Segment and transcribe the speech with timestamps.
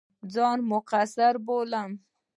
[0.33, 1.91] ځان مقصِر بولم.